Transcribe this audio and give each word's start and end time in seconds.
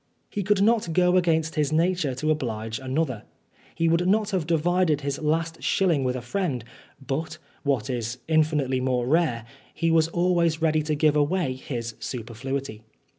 He 0.31 0.41
could 0.41 0.63
not 0.63 0.93
go 0.93 1.15
against 1.15 1.53
his 1.53 1.71
nature 1.71 2.15
to 2.15 2.31
oblige 2.31 2.79
another. 2.79 3.21
He 3.75 3.87
would 3.87 4.07
not 4.07 4.31
have 4.31 4.47
divided 4.47 5.01
his 5.01 5.19
last 5.19 5.61
shilling 5.61 6.03
with 6.03 6.15
a 6.15 6.23
friend, 6.23 6.63
but, 7.05 7.37
what 7.61 7.87
is 7.87 8.17
infinitely 8.27 8.79
more 8.81 9.05
rare, 9.05 9.45
he 9.71 9.91
was 9.91 10.07
always 10.07 10.59
ready 10.59 10.81
to 10.81 10.95
give 10.95 11.15
away 11.15 11.53
his 11.53 11.93
superfluity. 11.99 12.81